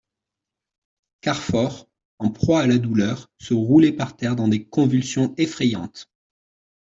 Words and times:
Carfor, 1.21 1.85
en 2.17 2.31
proie 2.31 2.61
à 2.61 2.65
la 2.65 2.79
douleur, 2.79 3.29
se 3.37 3.53
roulait 3.53 3.91
par 3.91 4.15
terre 4.17 4.35
dans 4.35 4.47
des 4.47 4.65
convulsions 4.65 5.35
effrayantes. 5.37 6.09